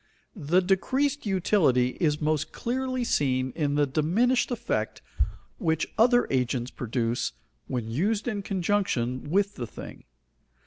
The 0.35 0.61
decreased 0.61 1.27
utility 1.27 1.89
is 1.99 2.19
most 2.19 2.51
clearly 2.51 3.03
seen 3.03 3.53
in 3.55 3.75
the 3.75 3.85
diminished 3.85 4.49
effect 4.49 5.03
which 5.59 5.93
other 5.95 6.25
agents 6.31 6.71
produce 6.71 7.33
when 7.67 7.91
used 7.91 8.27
in 8.27 8.41
connection 8.41 9.29
with 9.29 9.57
the 9.57 9.67
thing. 9.67 10.05